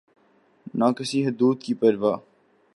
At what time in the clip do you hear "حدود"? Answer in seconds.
1.27-1.61